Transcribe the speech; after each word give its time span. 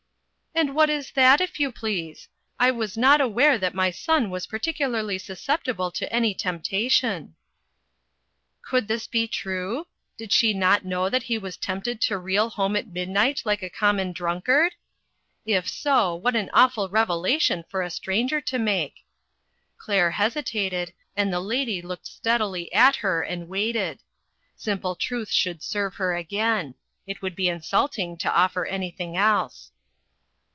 "And 0.61 0.75
what 0.75 0.89
is 0.89 1.11
that, 1.11 1.39
if 1.39 1.61
you 1.61 1.71
please? 1.71 2.27
I 2.59 2.71
was 2.71 2.97
not 2.97 3.21
aware 3.21 3.57
that 3.57 3.73
my 3.73 3.89
son 3.89 4.29
was 4.29 4.45
particularly 4.47 5.17
sus 5.17 5.39
ceptible 5.41 5.93
to 5.93 6.11
any 6.11 6.33
temptation." 6.33 7.35
354 8.69 8.69
INTERRUPTED. 8.69 8.69
Could 8.69 8.87
this 8.89 9.07
be 9.07 9.27
true? 9.29 9.87
Did 10.17 10.33
she 10.33 10.53
not 10.53 10.83
know 10.83 11.09
that 11.09 11.23
he 11.23 11.37
was 11.37 11.55
tempted 11.55 12.01
to 12.01 12.17
reel 12.17 12.49
home 12.49 12.75
at 12.75 12.87
mid 12.89 13.07
night 13.07 13.43
like 13.45 13.63
a 13.63 13.69
common 13.69 14.11
drunkard? 14.11 14.75
If 15.45 15.69
so, 15.69 16.15
what 16.15 16.35
an 16.35 16.49
awful 16.53 16.89
revelation 16.89 17.63
for 17.69 17.81
a 17.81 17.89
stranger 17.89 18.41
to 18.41 18.59
make! 18.59 19.05
Claire 19.77 20.11
hesitated, 20.11 20.93
and 21.15 21.31
the 21.31 21.39
lady 21.39 21.81
looked 21.81 22.07
stead 22.07 22.41
ily 22.41 22.71
at 22.73 22.97
her 22.97 23.23
and 23.23 23.47
waited. 23.47 23.99
Simple 24.57 24.95
truth 24.95 25.31
should 25.31 25.63
serve 25.63 25.95
her 25.95 26.13
again; 26.13 26.75
it 27.07 27.21
would 27.21 27.37
be 27.37 27.47
insulting 27.47 28.17
to 28.17 28.29
offer 28.35 28.65
anything 28.65 29.15
else. 29.15 29.71